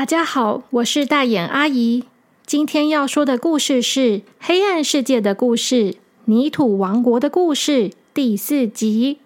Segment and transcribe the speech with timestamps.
[0.00, 2.04] 大家好，我是大眼阿姨。
[2.46, 4.00] 今天要说的故事是
[4.40, 5.74] 《黑暗世界的故事》——
[6.24, 9.18] 泥土王国的故事第四集。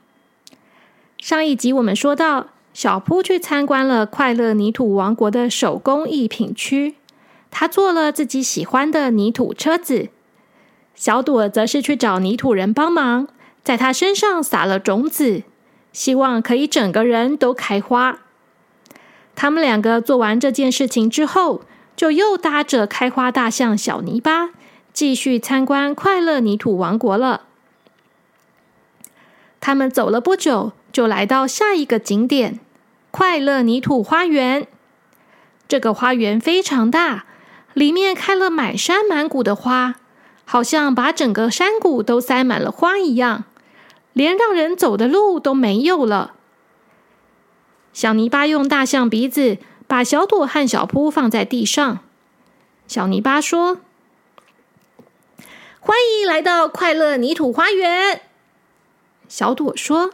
[1.17, 6.97] 上一集我们说到，小扑去参观了快乐泥土王国的手工艺品区，
[7.53, 10.09] 他做了自己喜欢的泥土车子。
[10.97, 13.29] 小朵则是去找泥土人帮忙，
[13.63, 15.45] 在他身上撒了种子，
[15.93, 18.23] 希望可以整个人都开花。
[19.37, 21.63] 他们两个做完这件事情之后，
[21.97, 24.51] 就又搭着开花大象小泥巴，
[24.93, 27.43] 继续参观快乐泥土王国了。
[29.61, 32.61] 他们走了不久，就来到下一个景点——
[33.11, 34.67] 快乐泥土花园。
[35.67, 37.25] 这个花园非常大，
[37.73, 39.95] 里面开了满山满谷的花，
[40.45, 43.45] 好像把整个山谷都塞满了花一样，
[44.13, 46.35] 连让人走的路都没有了。
[47.95, 49.57] 小泥巴用大象鼻子
[49.87, 52.01] 把小朵和小扑放在地上。
[52.89, 53.79] 小泥巴说
[55.79, 58.23] ：“欢迎来到快乐泥土花园。”
[59.29, 60.11] 小朵说：“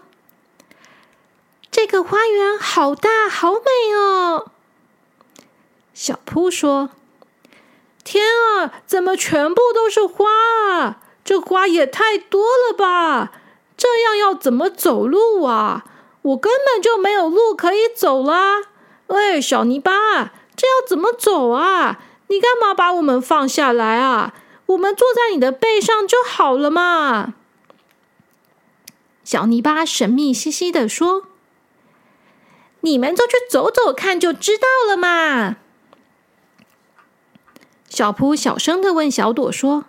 [1.73, 4.51] 这个花园好大，好美哦。”
[5.95, 6.91] 小扑说
[8.05, 8.23] ：“天
[8.59, 10.27] 啊，怎么全部都是花
[10.75, 11.01] 啊？
[11.25, 13.33] 这花也太多了吧！
[13.79, 15.87] 这样要怎么走路啊？”
[16.23, 18.63] 我根本就没有路可以走啦！
[19.07, 19.93] 喂，小泥巴，
[20.55, 22.01] 这要怎么走啊？
[22.29, 24.35] 你干嘛把我们放下来啊？
[24.67, 27.35] 我们坐在你的背上就好了嘛！
[29.25, 31.25] 小泥巴神秘兮兮的说
[32.83, 35.57] ：“你们就去走走看，就知道了嘛。”
[37.89, 39.87] 小扑小声的问小朵说：“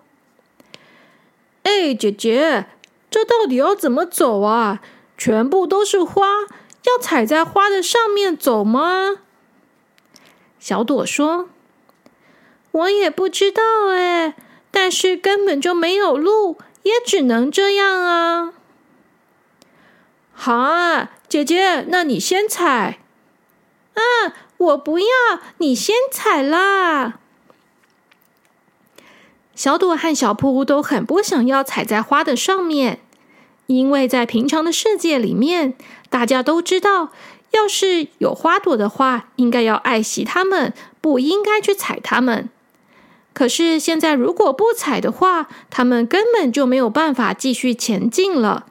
[1.64, 2.68] 哎，姐姐，
[3.10, 4.80] 这到底要怎么走啊？”
[5.24, 6.26] 全部都是花，
[6.82, 9.20] 要踩在花的上面走吗？
[10.58, 11.48] 小朵说
[12.72, 13.62] ：“我也不知道
[13.92, 14.36] 哎，
[14.72, 18.54] 但是根本就没有路，也只能这样啊。”
[20.34, 22.98] 好啊，姐姐，那你先踩。
[23.94, 24.02] 啊，
[24.58, 25.06] 我不要，
[25.60, 27.20] 你先踩啦。
[29.54, 33.02] 小朵和小扑都很不想要踩在花的上面。
[33.76, 35.74] 因为在平常的世界里面，
[36.10, 37.12] 大家都知道，
[37.52, 42.50] 要是有花朵的话，应该要爱惜它们，不应该去踩它们。
[43.34, 48.66] 可是现在如果不踩的话，它们根本就没有办法继续前进了。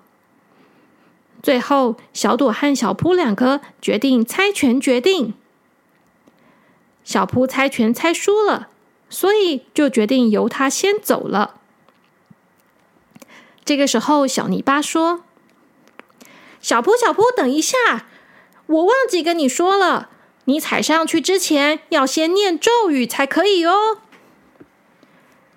[1.43, 5.33] 最后，小朵和小扑两个决定猜拳决定。
[7.03, 8.69] 小扑猜拳猜输了，
[9.09, 11.60] 所以就决定由他先走了。
[13.71, 15.23] 这个时候，小泥巴说
[16.61, 18.05] ：“小扑，小扑，等一下，
[18.67, 20.11] 我忘记跟你说了，
[20.47, 23.99] 你踩上去之前要先念咒语才可以哦。”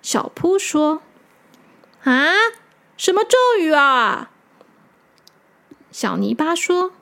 [0.00, 1.02] 小扑说
[2.06, 2.34] ：“啊，
[2.96, 4.30] 什么咒语啊？”
[5.90, 6.92] 小泥巴说：“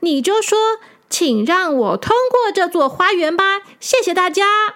[0.00, 4.74] 你就说，请让我通过这座花园吧，谢谢大家。”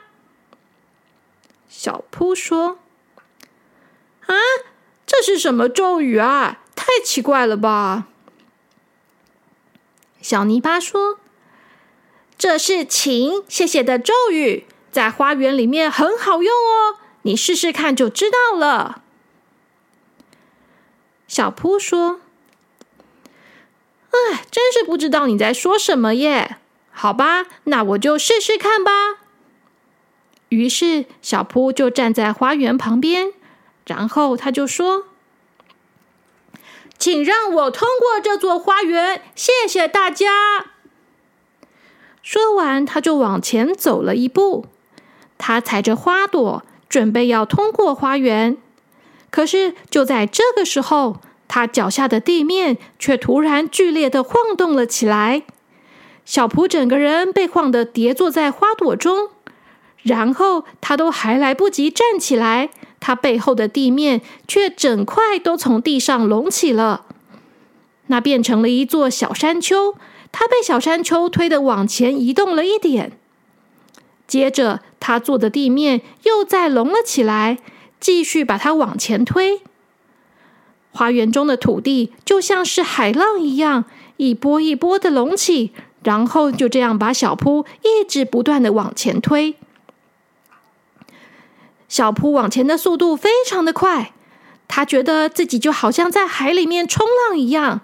[1.68, 2.78] 小扑说
[4.26, 4.36] ：“啊。”
[5.16, 6.58] 这是什么咒语啊？
[6.74, 8.08] 太奇怪了吧！
[10.20, 11.20] 小泥巴说
[12.36, 19.02] ：“这是请谢谢的咒语，在花园里面很好用哦，你试试看就知道了。”
[21.28, 22.20] 小扑说
[24.10, 26.56] ：“哎，真是不知道你在说什么耶！
[26.90, 28.90] 好吧，那我就试试看吧。”
[30.50, 33.32] 于是小扑就站在花园旁边。
[33.86, 35.08] 然后他就说
[37.04, 40.70] ：“请让我通过这座花园，谢谢大家。”
[42.24, 44.64] 说完，他就往前走了一步。
[45.36, 48.56] 他踩着花朵，准备要通过花园。
[49.30, 55.42] 可是就在这个时候，他脚下的地面却突然剧烈的晃动了起来。
[56.24, 59.28] 小蒲整个人被晃得跌坐在花朵中，
[60.02, 62.70] 然后他都还来不及站起来。
[63.06, 67.04] 他背后的地面却整块都从地上隆起了，
[68.06, 69.94] 那变成了一座小山丘。
[70.32, 73.12] 他被小山丘推得往前移动了一点，
[74.26, 77.58] 接着他坐的地面又再隆了起来，
[78.00, 79.60] 继续把它往前推。
[80.90, 83.84] 花园中的土地就像是海浪一样，
[84.16, 85.72] 一波一波的隆起，
[86.02, 89.56] 然后就这样把小铺一直不断的往前推。
[91.88, 94.12] 小扑往前的速度非常的快，
[94.66, 97.82] 他觉得自己就好像在海里面冲浪一样。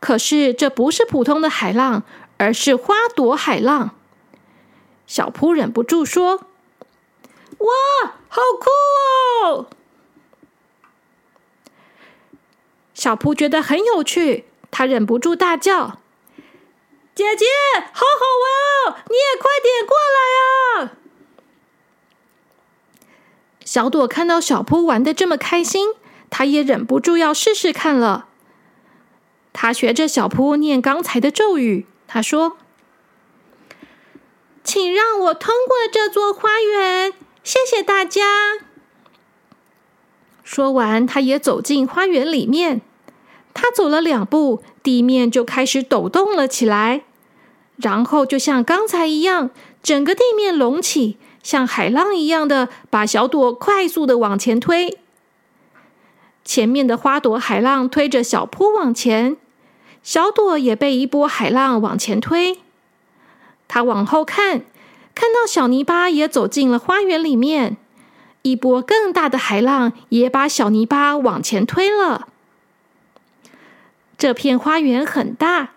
[0.00, 2.02] 可是这不是普通的海浪，
[2.38, 3.90] 而是花朵海浪。
[5.06, 6.36] 小扑忍不住说
[7.58, 7.68] ：“哇，
[8.28, 8.70] 好酷
[9.46, 9.66] 哦！”
[12.94, 15.98] 小扑觉得很有趣，他忍不住大叫
[17.14, 17.44] ：“姐姐，
[17.92, 18.24] 好好
[18.86, 18.96] 玩哦！
[19.08, 20.92] 你也快点过来啊！”
[23.72, 25.94] 小朵看到小扑玩的这么开心，
[26.28, 28.26] 他也忍不住要试试看了。
[29.54, 32.58] 他学着小扑念刚才的咒语，他说
[34.62, 38.20] ：“请让我通过这座花园，谢谢大家。”
[40.44, 42.82] 说完，他也走进花园里面。
[43.54, 47.04] 他走了两步，地面就开始抖动了起来，
[47.76, 49.48] 然后就像刚才一样，
[49.82, 54.98] 整个地面隆起，像海浪一样的把小朵快速的往前推。
[56.44, 59.36] 前面的花朵海浪推着小坡往前，
[60.02, 62.58] 小朵也被一波海浪往前推。
[63.68, 64.62] 他往后看，
[65.14, 67.76] 看到小泥巴也走进了花园里面，
[68.42, 72.28] 一波更大的海浪也把小泥巴往前推了。
[74.18, 75.70] 这片花园很大，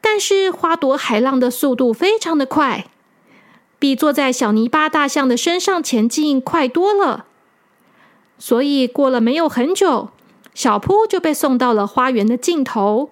[0.00, 2.86] 但是花朵海浪的速度非常的快，
[3.78, 7.26] 比坐在小泥巴大象的身上前进快多了。
[8.38, 10.10] 所以过了没有很久，
[10.54, 13.10] 小扑就被送到了花园的尽头。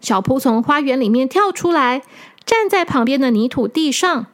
[0.00, 2.02] 小扑从花园里面跳出来，
[2.44, 4.26] 站在旁边的泥土地上。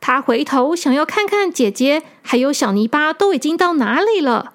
[0.00, 4.54] 他回头想要看看姐姐还有小泥巴都已经到哪里了，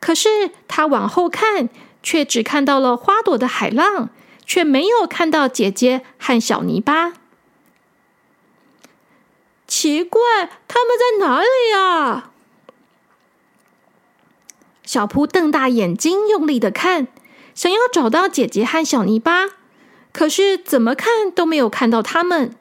[0.00, 1.68] 可是他往后看。
[2.02, 4.10] 却只看到了花朵的海浪，
[4.44, 7.14] 却没有看到姐姐和小泥巴。
[9.66, 10.20] 奇怪，
[10.68, 12.30] 他们在哪里呀？
[14.84, 17.08] 小扑瞪大眼睛，用力的看，
[17.54, 19.48] 想要找到姐姐和小泥巴，
[20.12, 22.54] 可是怎么看都没有看到他们。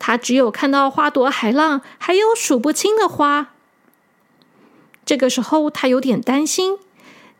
[0.00, 3.52] 他只有看到花朵、海浪，还有数不清的花。
[5.06, 6.78] 这个时候，他有点担心。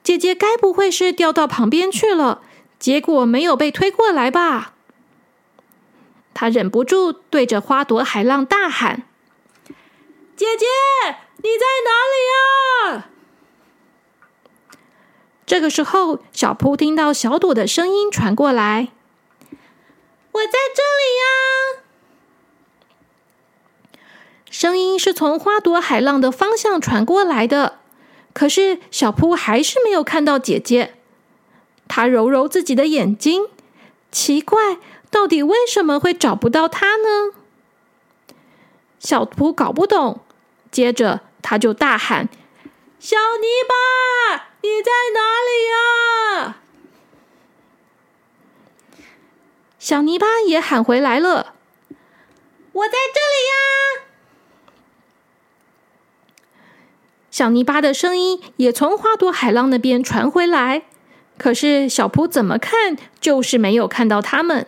[0.04, 2.42] 姐姐该不会是掉到旁边去了，
[2.78, 4.73] 结果没有被推过来吧？
[6.44, 9.04] 他忍不住对着花朵海浪大喊
[10.36, 10.66] ：“姐姐，
[11.38, 13.08] 你在哪里啊？”
[15.46, 18.88] 这个时候，小扑听到小朵的声音传过来
[20.32, 21.24] ：“我在这里呀！”
[24.50, 27.78] 声音是从花朵海浪的方向传过来的。
[28.34, 30.92] 可是小扑还是没有看到姐姐，
[31.88, 33.46] 他揉揉自己的眼睛，
[34.12, 34.76] 奇怪，
[35.14, 37.34] 到底为什么会找不到他呢？
[38.98, 40.20] 小扑搞不懂，
[40.72, 42.28] 接着他就大喊
[42.98, 46.56] ：“小泥巴，你在哪里呀？”
[49.78, 51.54] 小泥巴也喊回来了
[52.72, 54.06] ：“我在这里呀。”
[57.30, 60.82] 小泥巴的声音也从花朵海浪那边传回来，
[61.38, 64.66] 可是小扑怎么看就是没有看到他们。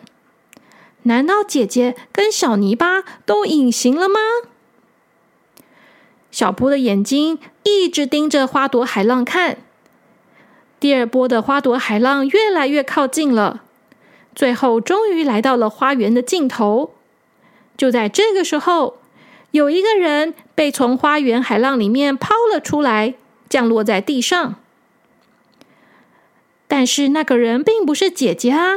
[1.07, 4.19] 难道姐姐跟小泥巴都隐形了吗？
[6.29, 9.57] 小波的眼睛一直盯着花朵海浪看。
[10.79, 13.63] 第二波的花朵海浪越来越靠近了，
[14.35, 16.93] 最后终于来到了花园的尽头。
[17.75, 18.99] 就在这个时候。
[19.51, 23.15] 有一个人被从花园海浪里面抛了出来，
[23.47, 24.55] 降落在地上。
[26.67, 28.75] 但是那个人并不是姐姐啊，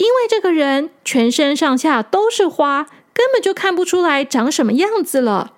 [0.00, 5.52] 因为这个人全身上下都是花，根本就看不出来长什么样子了。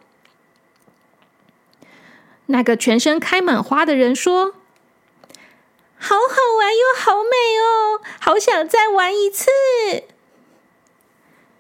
[2.47, 4.55] 那个全身开满花的人说
[5.97, 9.49] ：“好好玩又好美哦，好想再玩一次。”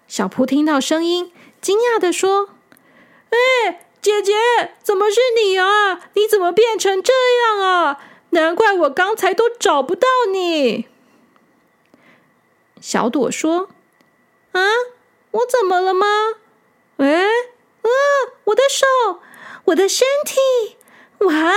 [0.08, 2.48] 小扑听到声音，惊讶的说。
[3.30, 4.32] 哎，姐姐，
[4.82, 6.00] 怎么是你啊？
[6.14, 7.12] 你怎么变成这
[7.46, 8.00] 样啊？
[8.30, 10.88] 难怪我刚才都找不到你。
[12.82, 13.68] 小朵说
[14.50, 14.60] ：“啊，
[15.30, 16.06] 我怎么了吗？
[16.96, 17.88] 哎，啊，
[18.46, 19.20] 我的手，
[19.66, 20.76] 我的身体，
[21.24, 21.52] 哇，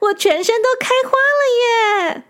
[0.00, 2.24] 我全身都开花了耶！”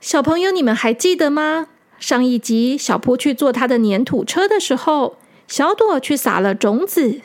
[0.00, 1.68] 小朋友，你们还记得吗？
[2.00, 5.16] 上一集小坡去坐他的粘土车的时候。
[5.46, 7.20] 小朵去撒了种子，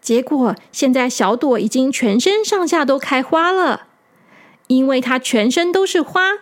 [0.00, 3.88] 结果现在小朵已经全身上下都开花了。
[4.68, 6.38] 因为它全身都是花，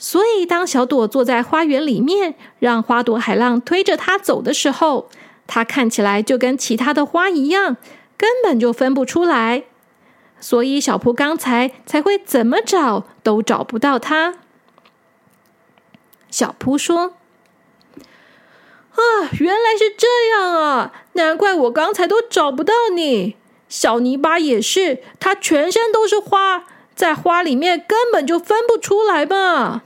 [0.00, 5.10] 所以当小朵坐在花园里面，让花朵海浪推着它走的时候，
[5.46, 7.76] 它看起来就跟其他的花一样，
[8.16, 9.64] 根本就分不出来。
[10.40, 14.36] 所以小扑刚才才会怎么找都找不到它。
[16.30, 17.12] 小扑说。
[18.92, 20.92] 啊，原来是这样啊！
[21.12, 23.36] 难怪我刚才都找不到你。
[23.68, 26.64] 小泥巴也是，它全身都是花，
[26.94, 29.82] 在花里面根本就分不出来嘛。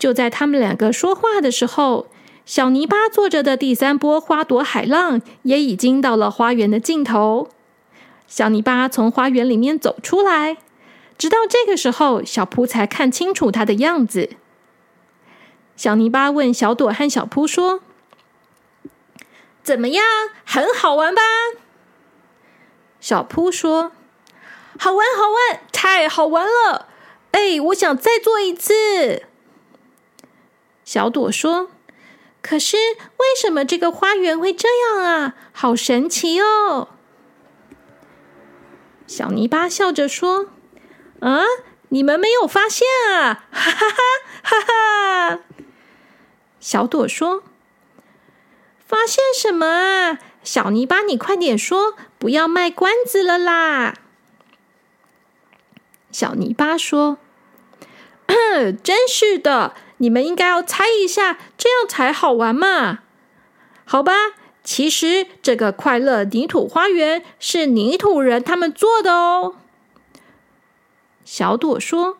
[0.00, 2.08] 就在他们两个说话的时候，
[2.46, 7.50] 小泥巴坐着的第三波花朵海浪也已经到了花园的尽头。
[8.26, 10.56] 小泥巴从花园里面走出来，
[11.18, 14.30] 直到这个时候，小扑才看清楚他的样子。
[15.76, 17.80] 小泥巴问小朵和小扑说
[19.62, 20.04] ：“怎么样？
[20.46, 21.20] 很好玩吧？”
[23.00, 23.92] 小扑说
[24.80, 26.88] ：“好玩，好玩，太好玩了！
[27.32, 29.24] 哎，我想再做一次。”
[30.90, 31.70] 小朵说
[32.42, 35.36] ：“可是为什么这个花园会这样啊？
[35.52, 36.88] 好神奇哦！”
[39.06, 40.48] 小泥巴笑着说
[41.22, 41.44] ：“啊，
[41.90, 43.44] 你们没有发现啊？
[43.52, 43.86] 哈哈
[44.42, 45.40] 哈，哈哈！”
[46.58, 47.44] 小朵说
[48.84, 50.18] ：“发现什么啊？
[50.42, 53.94] 小泥巴，你快点说，不要卖关子了啦！”
[56.10, 57.18] 小泥巴说
[58.26, 63.00] ：“嗯 真是的，你们应该要猜一下，这样才好玩嘛。
[63.84, 64.12] 好吧，
[64.62, 69.56] 其实这个快乐泥土花园是泥土人他们做的哦。”
[71.24, 72.18] 小朵说：“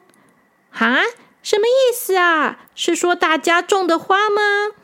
[0.71, 1.01] 哈？”
[1.43, 2.67] 什么意思啊？
[2.75, 4.75] 是说大家种的花吗？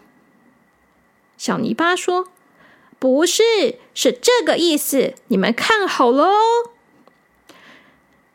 [1.37, 2.29] 小泥巴说
[2.99, 5.12] ：“不是，是这个意思。
[5.29, 6.33] 你们看好喽。”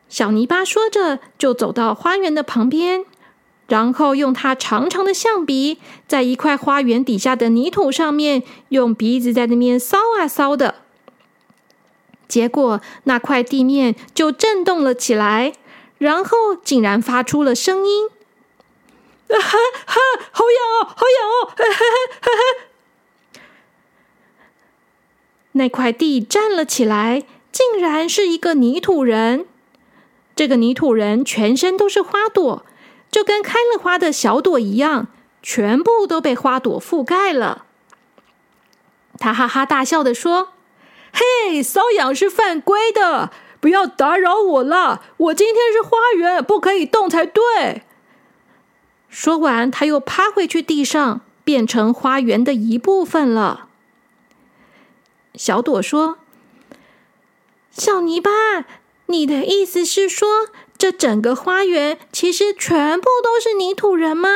[0.08, 3.06] 小泥巴说着，就走到花园的旁边，
[3.72, 10.76] 然后用它长长的象鼻，在一块花园底下的泥土上面，用鼻子在那边搔啊搔的。
[12.28, 15.54] 结果，那块地面就震动了起来。
[16.00, 18.10] 然后竟然发出了声音，
[19.30, 20.00] 哈哈，
[20.32, 21.54] 好痒哦，好痒哦！
[21.56, 21.86] 哈哈
[22.20, 23.42] 哈哈
[25.54, 27.24] 那块地站了起来，
[27.54, 29.46] 竟然是一个泥土人。
[30.36, 32.66] 这个泥土人全身都是花朵，
[33.12, 35.08] 就跟开了花的小朵一样，
[35.44, 37.66] 全部都被花朵覆盖了。
[39.20, 40.54] 他哈哈大笑的说
[41.14, 47.84] ：“嘿，瘙痒是犯规的。”不要打扰我了，我今天是花园，不可以动才对。
[49.08, 53.68] 说完，他又趴回去地上，变成花园的一部分了。
[55.36, 56.18] 小朵说
[57.70, 58.32] ：“小泥巴，
[59.06, 60.48] 你的意思是说，
[60.82, 64.30] 这整个花园其实全部都是泥土人吗？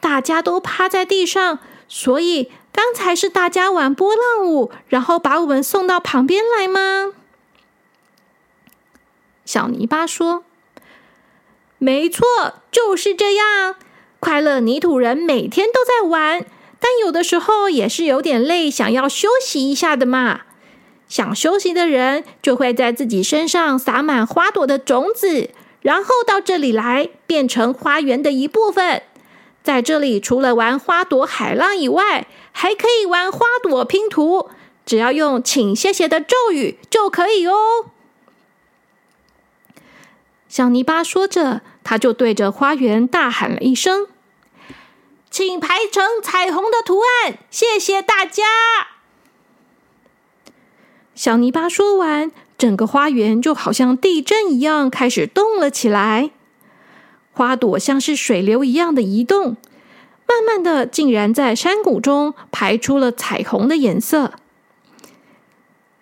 [0.00, 7.12] 大家都趴在地上，所以刚才是大家玩波浪舞，然后把我们送到旁边来吗？”
[9.44, 10.44] 小泥巴说
[11.76, 12.24] ：“没错，
[12.72, 13.76] 就是这样。
[14.18, 16.46] 快乐泥土人每天都在玩，
[16.78, 20.40] 但有的时候也是有点累，想要休息一下的嘛。
[21.10, 25.50] 想休息的人就会在自己身上撒满花朵的种子，
[25.82, 29.02] 然后到这里来，变成花园的一部分。
[29.64, 34.48] 在这里，除了玩花朵海浪以外，还可以玩花朵拼图，
[34.86, 37.54] 只要用‘请谢谢’的咒语就可以哦。”
[40.48, 44.06] 小泥巴说着，他就对着花园大喊了一声
[45.28, 48.44] ：“请排成彩虹的图案，谢谢大家！”
[51.20, 56.30] 小泥巴说完，整个花园就好像地震一样开始动了起来，
[57.34, 59.58] 花朵像是水流一样的移动，
[60.26, 64.32] 慢慢的，竟然在山谷中排出了彩虹的颜色。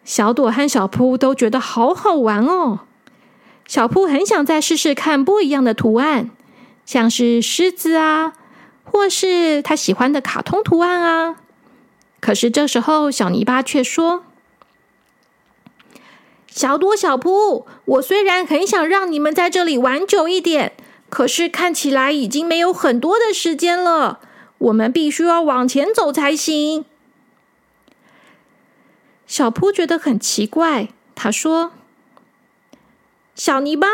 [0.05, 2.83] 小朵和小扑都觉得好好玩哦。
[3.67, 6.31] 小铺很想再试试看不一样的图案，
[6.87, 8.35] 像是狮子啊，
[8.85, 11.35] 或是他喜欢的卡通图案啊。
[12.21, 14.23] 可是这时候，小泥巴却说
[16.59, 20.73] ：“小朵、小铺，我虽然很想让你们在这里玩久一点，
[21.09, 24.19] 可是看起来已经没有很多的时间了。
[24.59, 26.85] 我们必须要往前走才行。”
[29.29, 31.71] 小铺觉得很奇怪，他说。
[33.37, 33.87] 小泥巴，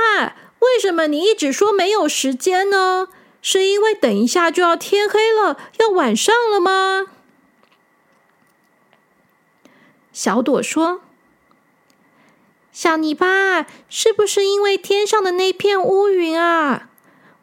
[0.61, 3.09] 为什么你一直说没有时间呢？
[3.42, 7.09] 是因为等一下就要天黑了，要晚上了吗？
[10.14, 11.02] 小朵说
[12.74, 16.88] ：“小泥巴，是不是因为天上的那片乌云啊？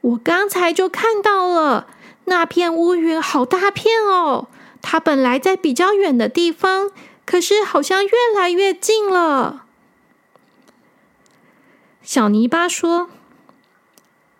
[0.01, 1.87] 我刚才就看到了，
[2.25, 4.49] 那片乌云好大片哦。
[4.81, 6.91] 它本来在比较远的地方，
[7.25, 9.63] 可是好像越来越近了。”
[12.03, 13.09] 小泥巴说：“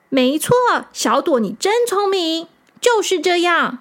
[0.10, 0.53] 没错，
[0.91, 2.50] 小朵，你真聪明，
[2.81, 3.79] 就是这样。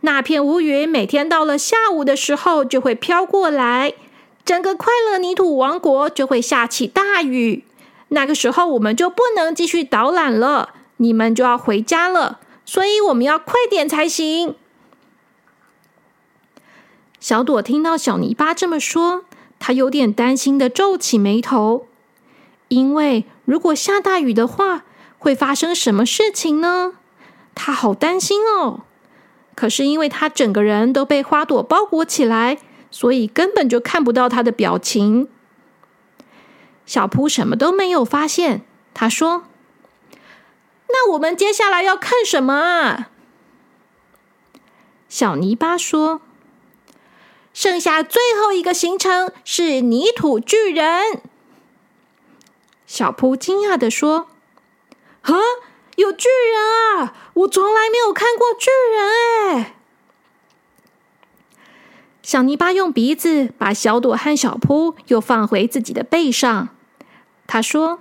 [0.00, 3.92] 那片乌云每天到了下午的时候就会飘过来，
[4.50, 7.64] 整个快乐泥土王国就会下起大雨。
[8.08, 12.40] 那个时候我们就不能继续导览了，你们就要回家了。
[12.64, 14.56] 所以我们要快点才行。
[17.20, 19.22] 小朵听到小泥巴这么说，
[19.60, 21.86] 她有点担心的皱起眉头，
[22.66, 24.82] 因为如果下大雨的话，
[25.16, 26.94] 会发生什么事情呢？
[27.54, 28.80] 他好担心哦。
[29.54, 32.58] 可是因为他整个人都被花朵包裹起来，
[32.90, 35.28] 所以根本就看不到他的表情。
[36.86, 38.62] 小扑什么都没有发现。
[38.92, 39.44] 他说
[40.88, 43.10] ：“那我们接下来要看什么啊？”
[45.08, 46.20] 小泥巴说。
[47.52, 51.20] 剩下最后一个行程是泥土巨人。
[52.86, 54.28] 小扑惊讶的说
[55.22, 55.34] ：“啊，
[55.96, 57.14] 有巨人啊！
[57.34, 59.76] 我从来没有看过巨人哎！”
[62.30, 66.68] 小泥巴用鼻子把小朵和小扑又放回自己的背上。
[67.48, 67.98] 他说：“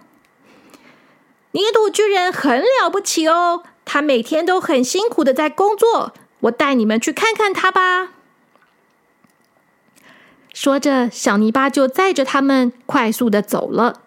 [1.53, 6.13] 泥土巨人很了不起哦，他每天都很辛苦的在工作。
[6.41, 8.09] 我带你们去看看他吧。”
[10.53, 14.01] 说着，小泥巴就载着他们快速的走了。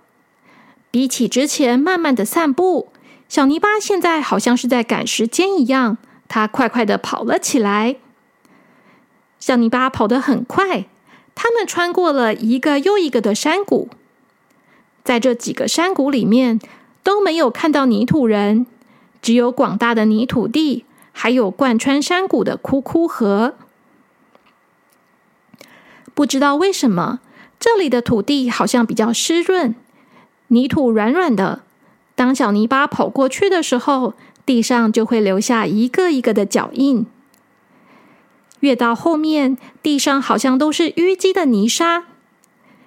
[0.93, 2.93] 比起之前慢慢的散步，
[3.29, 5.99] 小泥巴现在好像是在赶时间一样，
[6.29, 7.97] 它快快的跑了起来。
[9.43, 10.87] 小泥巴跑得很快，
[11.35, 13.89] 他们穿过了一个又一个的山谷，
[15.03, 16.61] 在这几个山谷里面
[17.03, 18.67] 都没有看到泥土人，
[19.21, 23.57] 只有广大的泥土地，还有贯穿山谷的枯枯河。
[26.15, 27.19] 不知道为什么，
[27.59, 29.75] 这里的土地好像比较湿润，
[30.47, 31.63] 泥土软软的。
[32.15, 34.15] 当小泥巴跑过去的时候，
[34.47, 37.05] 地上就会留下一个一个的脚印。
[38.63, 42.05] 越到后面，地上好像都是淤积的泥沙。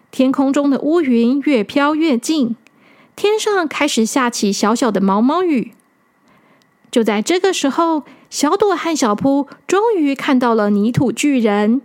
[0.10, 2.56] 天空中的乌云越飘越近，
[3.16, 5.74] 天上开始下起小小的毛毛雨。
[6.90, 11.82] 就在这个时候，小朵和小扑终于看到了泥土巨人。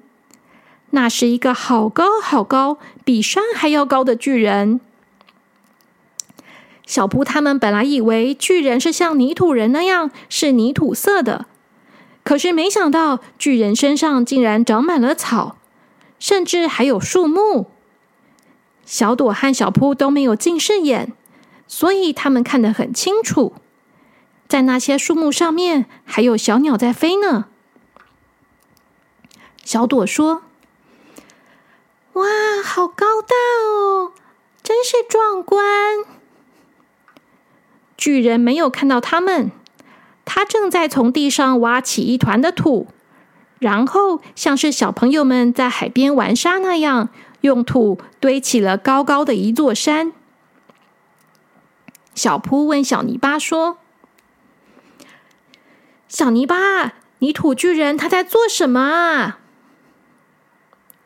[0.91, 4.81] 那是一个好高好高，比山还要高的巨人。
[6.87, 11.47] 小扑他们本来以为巨人是像泥土人那样是泥土色的，
[12.31, 15.57] 可是没想到巨人身上竟然长满了草，
[16.21, 17.73] 甚至还有树木。
[18.85, 21.13] 小朵和小扑都没有近视眼，
[21.67, 23.55] 所以他们看得很清楚，
[24.47, 27.47] 在那些树木上面还有小鸟在飞呢。
[29.65, 30.45] 小朵说。
[32.13, 32.27] 哇，
[32.65, 34.13] 好高大哦，
[34.63, 35.65] 真是壮观！
[37.97, 39.51] 巨人没有看到他们，
[40.33, 42.87] 他正在从地上挖起一团的土，
[43.59, 47.09] 然后像是小朋友们在海边玩沙那样，
[47.41, 50.13] 用土堆起了高高的一座山。
[52.15, 53.79] 小扑问小泥巴说
[56.07, 59.41] ：“小泥巴，泥土巨人他在做什么啊？”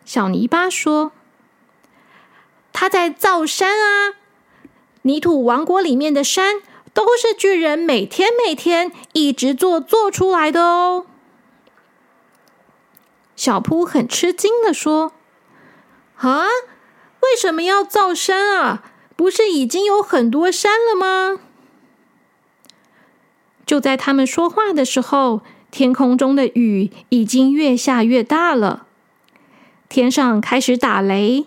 [0.04, 1.12] 小泥巴说
[2.74, 4.20] ：“他在造山啊！
[5.00, 6.56] 泥土王国里面的山
[6.94, 11.04] 都是巨人每天每天一直做做出来的哦。”
[13.36, 15.12] 小扑很吃惊的说
[16.16, 16.46] ：“啊，
[17.20, 18.84] 为什么要造山啊？
[19.16, 21.40] 不是已经有很多山了吗？”
[23.66, 28.86] 就在他们说话的时候，天空中的雨已经越下越大了。
[29.88, 31.46] 天上开始打雷，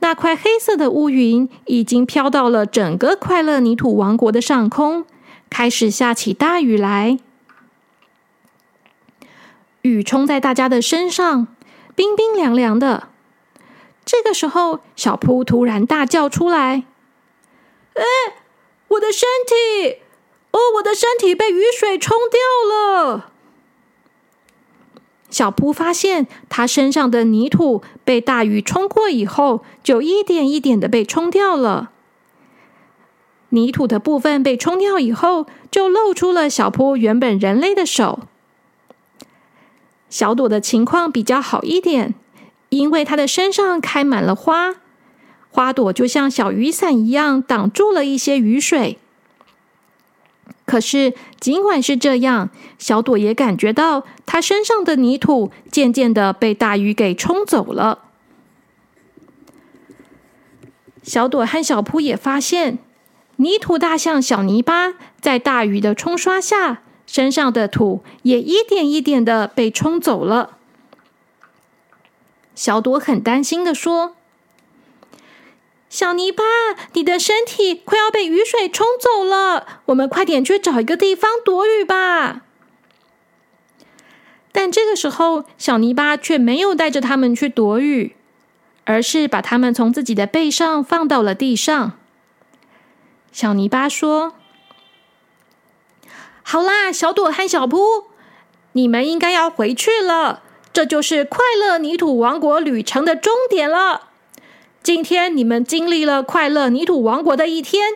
[0.00, 5.04] 那块黑色的乌云已经飘到了整个快乐泥土王国的上空，
[5.48, 7.18] 开始下起大雨来。
[9.82, 11.46] 雨冲在大家的身上，
[11.94, 13.08] 冰冰凉凉的。
[14.04, 16.84] 这个时候，小扑突然大叫出来
[17.94, 18.04] ：“哎，
[18.88, 20.00] 我的身体！
[20.50, 23.32] 哦，我的身体被雨水冲掉了！”
[25.30, 31.90] 小扑发现，他身上的泥土被大雨冲过以后，就一点一点的被冲掉了。
[33.50, 38.20] 泥土的部分被冲掉以后，就露出了小扑原本人类的手。
[40.08, 42.14] 小朵的情况比较好一点，
[42.68, 44.74] 因为他的身上开满了花，
[45.50, 48.98] 花朵就像小雨伞一样，挡住了一些雨水。
[50.70, 58.04] 可是，尽管是这样，小朵也感觉到她身上的泥土渐渐的被大雨给冲走了。
[61.02, 62.78] 小朵和小扑也发现，
[63.34, 70.58] 泥土大象小泥巴在大雨的冲刷下，身上的土也一点一点的被冲走了。
[72.54, 74.14] 小朵很担心的说
[75.90, 76.44] ：“小泥巴，
[76.92, 82.42] 你的身体快要被雨水冲走了，我们快点去找一个地方躲雨吧。”
[84.52, 88.14] 但这个时候，小泥巴却没有带着他们去躲雨，
[88.84, 91.98] 而是把他们从自己的背上放到了地上。
[93.32, 94.34] 小泥巴说
[96.42, 98.06] ：“好啦，小朵和小扑，
[98.72, 100.42] 你们应该要回去了。
[100.72, 104.09] 这就是快乐泥土王国旅程的终点了。
[104.82, 107.92] 今天你们经历了快乐泥土王国的一天。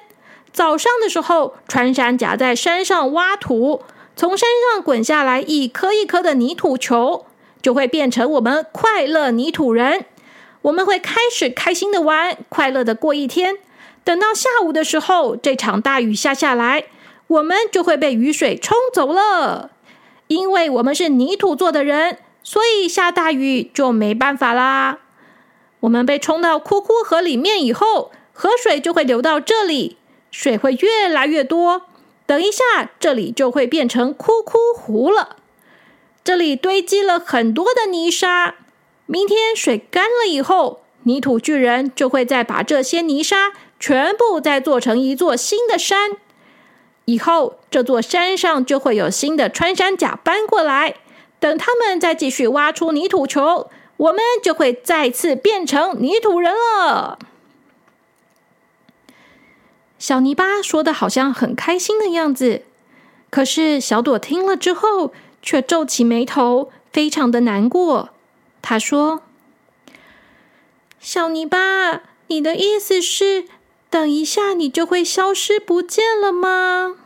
[0.53, 3.83] 早上的时候，穿山甲在山上挖土。”
[4.17, 7.27] 从山上滚下来一颗一颗的泥土球，
[7.61, 10.05] 就会变成我们快乐泥土人。
[10.63, 13.57] 我们会开始开心的玩，快乐的过一天。
[14.05, 16.85] 等到下午的时候，这场大雨下下来，
[17.27, 19.71] 我们就会被雨水冲走了。
[20.29, 25.01] 因为我们是泥土做的人，所以下大雨就没办法啦。
[25.85, 29.99] 我们被冲到库库河里面以后，河水就会流到这里，
[30.31, 31.83] 水会越来越多。
[32.27, 35.37] 等一下，这里就会变成哭哭湖了。
[36.23, 38.55] 这里堆积了很多的泥沙。
[39.05, 46.13] 明天水干了以后，泥土巨人就会再把这些泥沙全部再做成一座新的山。
[47.05, 50.95] 以后这座山上就会有新的穿山甲搬过来。
[51.39, 57.19] 等他们再继续挖出泥土球，我们就会再次变成泥土人了。
[59.99, 62.63] 小泥巴说的好像很开心的样子，
[63.31, 68.11] 可是小朵听了之后却皱起眉头，非常的难过。
[68.61, 69.23] 他说
[71.01, 73.47] ：“小泥巴，你的意思是，
[73.89, 76.97] 等一下你就会消失不见了吗？”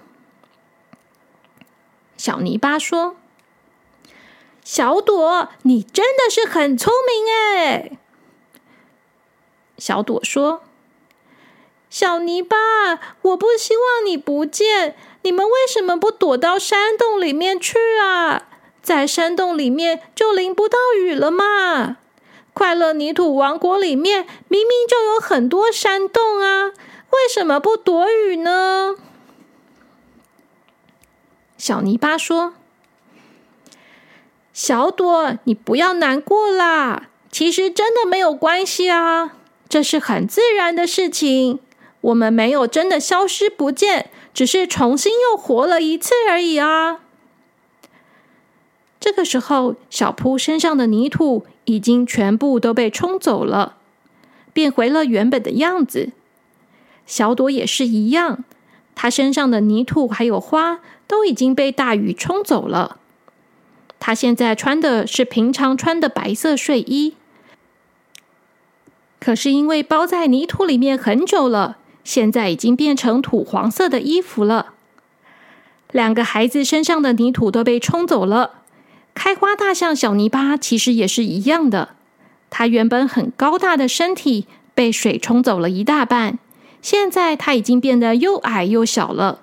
[2.16, 3.16] 小泥巴说
[4.70, 7.92] ：“小朵，你真的是很聪明哎。”
[9.78, 10.62] 小朵说。
[11.88, 12.54] 小泥巴，
[13.22, 14.94] 我不希望你不见。
[15.22, 18.46] 你们为什么不躲到山洞里面去啊？
[18.83, 21.96] 在山洞里面就淋不到雨了嘛。
[22.52, 26.66] 快乐泥土王国里面明明就有很多山洞啊，
[27.09, 28.96] 为什么不躲雨呢？
[31.57, 32.52] 小泥巴说
[34.61, 37.11] ：“小朵，你不要难过啦。
[37.31, 39.37] 其实真的没有关系啊，
[39.68, 41.61] 这是很自然的事情。”
[42.03, 46.99] 我们没有真的消失不见，只是重新又活了一次而已啊！
[48.99, 53.77] 这个时候，小扑身上的泥土已经全部都被冲走了，
[54.53, 56.11] 变回了原本的样子。
[57.07, 58.42] 小朵也是一样，
[58.97, 62.97] 她身上的泥土还有花都已经被大雨冲走了。
[64.00, 67.14] 他现在穿的是平常穿的白色睡衣，
[69.20, 71.78] 可是因为包在泥土里面很久了。
[72.04, 74.72] 现在已经变成土黄色的衣服了。
[75.92, 78.62] 两个孩子身上的泥土都被冲走了。
[79.14, 81.96] 开花大象小泥巴其实也是一样的，
[82.48, 86.38] 它原本很高大的身体被水冲走了一大半，
[86.80, 89.42] 现在它已经变得又矮又小了。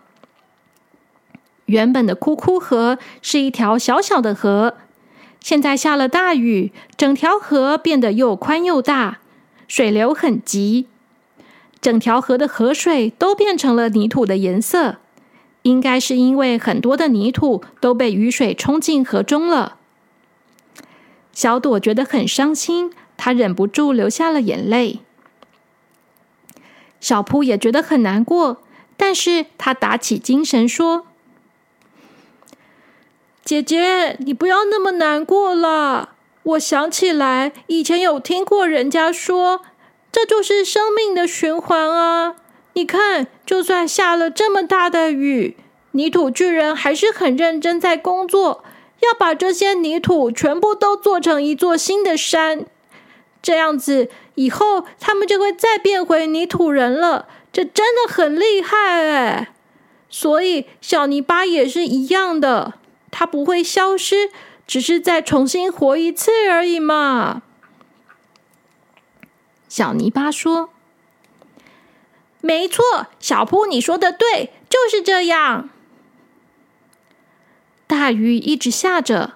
[1.65, 4.75] 原本的枯枯河是一条小小的河，
[5.39, 9.19] 现在下了大雨，整条河变得又宽又大，
[9.67, 10.87] 水流很急。
[11.81, 14.97] 整条河的河水都变成了泥土的颜色，
[15.61, 19.77] 应该是因为很多的泥土都被雨水冲进河中了。
[21.31, 24.99] 小朵觉得很伤心，她忍不住流下了眼泪。
[26.99, 28.63] 小扑也觉得很难过，
[28.97, 31.05] 但是他打起精神说
[33.45, 36.09] ：“姐姐，你不要那么难过了。
[36.41, 39.61] 我想起来，以前有听过人家说。”
[40.11, 42.37] 这就是生命的循环啊！
[42.71, 45.57] 你看，就算下了这么大的雨，
[45.91, 48.63] 泥土巨人还是很认真在工作，
[49.01, 52.65] 要把这些泥土全部都做成一座新的山。
[53.41, 57.27] 这样子以后，他们就会再变回泥土人了。
[57.51, 59.49] 这真的很厉害哎！
[60.09, 62.75] 所以小泥巴也是一样的，
[63.17, 64.29] 它不会消失，
[64.67, 67.43] 只是再重新活一次而已嘛。
[69.69, 70.69] 小泥巴说
[72.41, 72.83] ：“没错，
[73.21, 75.69] 小铺，你说的对，就是这样。”
[77.87, 79.35] 大雨一直下着，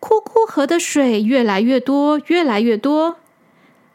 [0.00, 3.18] 枯枯河的水越来越多，越来越多。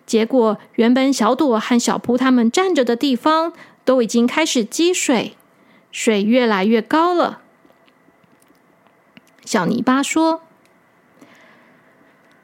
[0.05, 3.51] 结果，原本小朵和小铺他们站着的地方，
[3.83, 5.35] 都已经开始积水，
[5.91, 7.41] 水越来越高了。
[9.47, 10.41] 小泥巴说：“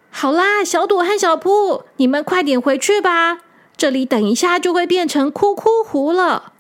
[0.10, 3.40] 好啦，小朵和小扑，你们快点回去吧，
[3.76, 6.54] 这里等一下就会变成哭哭湖了。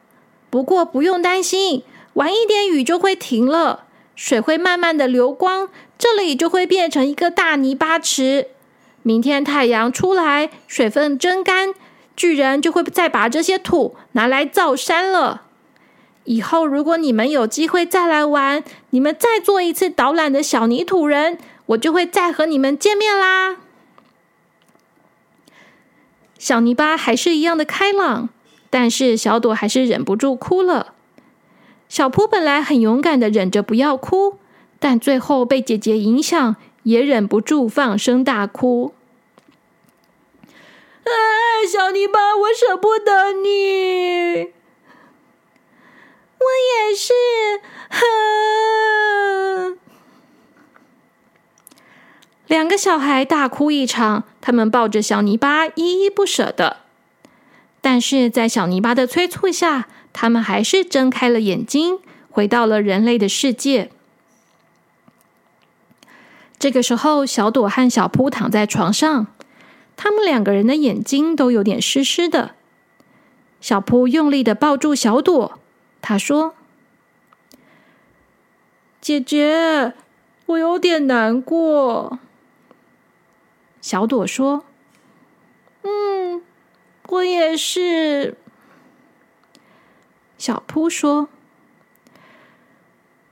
[0.49, 1.83] 不过不用担心，
[2.15, 3.85] 晚一点雨就会停了，
[4.17, 8.47] 水会慢慢的流光，这里就会变成一个大泥巴池。
[9.01, 11.73] 明天太阳出来，水分蒸干。”
[12.17, 15.43] 巨人就会再把这些土拿来造山了。
[16.25, 23.57] 以后如果你们有机会再来玩，你们再做一次导览的小泥土人，我就会再和你们见面啦。
[26.37, 28.29] 小泥巴还是一样的开朗，
[28.69, 30.93] 但是小朵还是忍不住哭了。
[31.87, 34.39] 小扑本来很勇敢的忍着不要哭，
[34.79, 38.93] 但最后被姐姐影响，也忍不住放声大哭。
[41.03, 41.11] 哎，
[41.71, 44.53] 小泥巴，我舍不得你，
[46.43, 46.49] 我
[46.89, 47.13] 也是。
[47.89, 49.77] 哼，
[52.47, 56.77] 两个小孩大哭一场，他们抱着小泥巴，依依不舍的。
[57.81, 63.91] 但是在小泥巴的催促下，他们还是睁开了眼睛，回到了人类的世界。
[66.57, 69.27] 这个时候，小朵和小扑躺在床上。
[69.95, 72.55] 他们两个人的眼睛都有点湿湿的。
[73.61, 75.59] 小扑用力的抱住小朵，
[76.05, 76.53] 他说
[78.99, 79.93] ：“姐姐，
[80.47, 82.19] 我有点难过。”
[83.79, 84.65] 小朵说
[85.83, 86.43] ：“嗯，
[87.07, 88.37] 我也是。”
[90.37, 91.29] 小扑说：“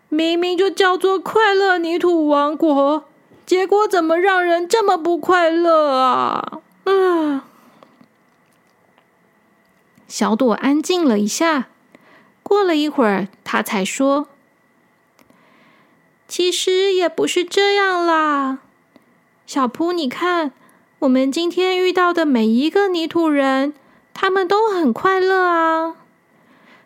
[0.07, 3.03] 明明就叫做快乐泥土王国。”
[3.45, 6.61] 结果怎么让人这么不快乐啊？
[6.85, 7.43] 啊！
[10.07, 11.67] 小朵安静了一下，
[12.51, 14.27] 过了一会儿，他才说
[16.27, 18.59] ：“其实也不是这样啦，
[19.47, 20.51] 小扑，你看，
[20.99, 23.73] 我们今天遇到的每一个泥土人，
[24.13, 25.95] 他们都很快乐啊。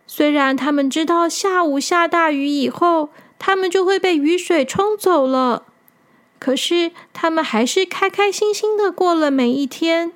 [0.05, 5.63] 虽然他们知道下午下大雨以后，他们就会被雨水冲走了。”
[6.37, 10.11] 可是他们还是开开心心的过了每一天，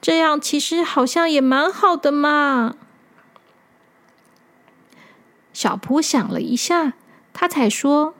[0.00, 2.76] 这样其实好像也蛮好的嘛。
[5.60, 6.94] 小蒲想了一下，
[7.34, 8.14] 他才说：“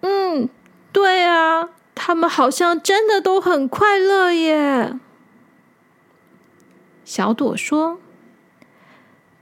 [0.00, 0.48] 嗯，
[0.92, 4.98] 对啊，他们好像真的都很快乐耶。”
[7.04, 8.00] 小朵说：“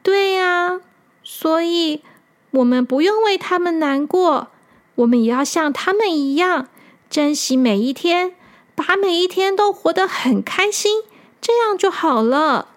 [0.03, 0.81] 对呀，
[1.23, 2.03] 所以
[2.51, 4.49] 我们不用为他们难过。”
[4.97, 6.67] 我们也要像他们一样，
[7.09, 8.35] 珍惜每一天，
[8.75, 11.05] 把每一天都活得很开心，
[11.41, 12.75] 这样就好了。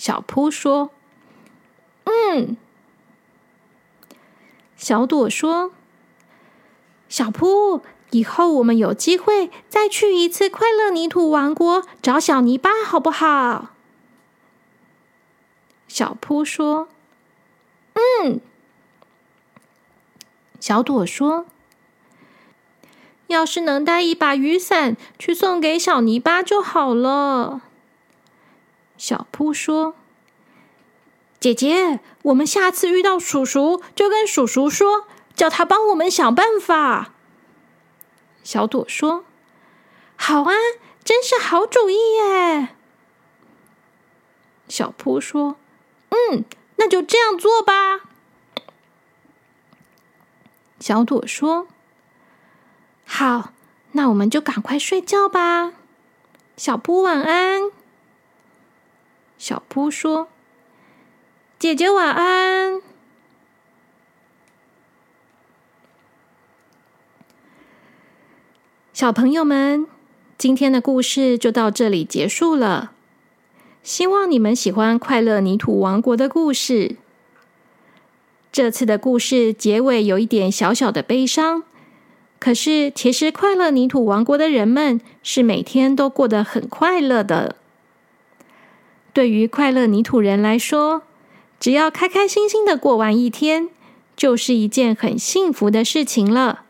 [0.00, 0.92] 小扑说
[2.08, 2.56] ：“嗯。”
[4.74, 5.72] 小朵说
[7.06, 7.82] ：“小扑，
[8.12, 13.72] 以后我们有机会再去一次快乐泥土王国找小泥巴，好不好？”
[15.86, 16.88] 小扑说
[17.92, 18.40] ：“嗯。”
[20.58, 21.44] 小朵说
[23.28, 27.60] ：“要是能带一把雨伞去送给小泥巴就好了。”
[29.00, 29.94] 小扑说
[31.40, 37.14] ：“姐姐，我们下次遇到叔叔就跟叔叔说，叫他帮我们想办法。”
[38.44, 39.24] 小朵说
[40.16, 40.52] ：“好啊，
[41.02, 42.76] 真是好主意耶！”
[44.68, 45.56] 小扑说
[46.10, 46.44] ：“嗯，
[46.76, 48.02] 那就这样做吧。”
[50.78, 51.68] 小朵说
[53.06, 53.54] ：“好，
[53.92, 55.72] 那我们就赶快睡觉吧。”
[56.58, 57.79] 小扑晚安。
[59.40, 60.28] 小扑说
[61.58, 62.80] ：“姐姐晚安。”
[68.92, 69.86] 小朋友们，
[70.36, 72.92] 今天的故事就到这里结束了。
[73.82, 76.96] 希望你们喜欢《快乐泥土王国》的故事。
[78.52, 81.62] 这次的故事结尾有一点小小的悲伤，
[82.38, 87.56] 可是其实快乐泥土王国的人们是每天都过得很快乐的。
[89.12, 91.02] 对于快乐泥土人来说，
[91.58, 93.68] 只要开开心心的过完一天，
[94.16, 96.62] 就是一件很幸福的事情了。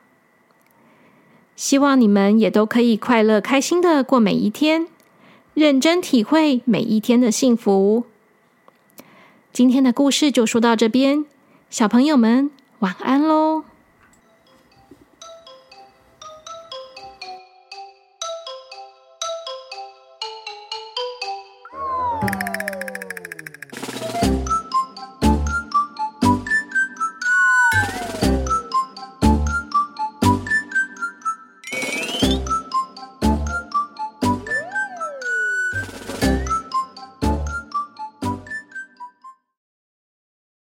[1.55, 4.87] 希望你们也都可以快乐开心的过每一天，
[5.53, 8.05] 认真体会每一天的幸福。
[9.53, 11.27] 今天的故事就说到这边。
[11.69, 13.65] 小朋友们，晚安喽！